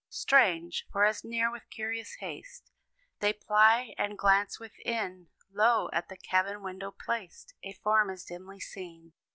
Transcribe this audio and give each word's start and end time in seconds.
Strange! 0.09 0.87
for, 0.91 1.05
as 1.05 1.23
near 1.23 1.51
with 1.51 1.69
curious 1.69 2.15
haste 2.15 2.71
They 3.19 3.33
ply, 3.33 3.93
and 3.99 4.17
glance 4.17 4.59
within, 4.59 5.27
Lo! 5.51 5.91
at 5.93 6.09
the 6.09 6.17
cabin 6.17 6.63
window 6.63 6.89
placed, 6.89 7.53
A 7.61 7.73
form 7.73 8.09
is 8.09 8.25
dimly 8.25 8.59
seen. 8.59 9.13